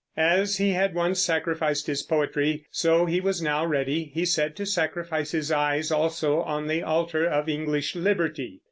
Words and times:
As 0.17 0.57
he 0.57 0.71
had 0.71 0.95
once 0.95 1.19
sacrificed 1.19 1.85
his 1.85 2.01
poetry, 2.01 2.65
so 2.71 3.05
he 3.05 3.21
was 3.21 3.39
now 3.39 3.63
ready, 3.63 4.05
he 4.05 4.25
said, 4.25 4.55
to 4.55 4.65
sacrifice 4.65 5.29
his 5.29 5.51
eyes 5.51 5.91
also 5.91 6.39
on 6.41 6.65
the 6.65 6.81
altar 6.81 7.27
of 7.27 7.47
English 7.47 7.95
liberty. 7.95 8.59